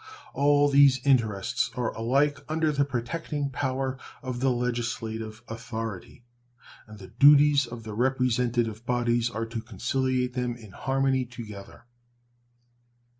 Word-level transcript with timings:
All 0.33 0.67
these 0.67 0.99
interests 1.05 1.69
are 1.75 1.93
alike 1.95 2.43
under 2.49 2.71
the 2.71 2.83
protecting 2.85 3.51
power 3.51 3.99
of 4.23 4.39
the 4.39 4.49
legislative 4.49 5.43
authority, 5.47 6.25
and 6.87 6.97
the 6.97 7.09
duties 7.09 7.67
of 7.67 7.83
the 7.83 7.93
representative 7.93 8.83
bodies 8.83 9.29
are 9.29 9.45
to 9.45 9.61
conciliate 9.61 10.33
them 10.33 10.55
in 10.55 10.71
harmony 10.71 11.23
together. 11.25 11.85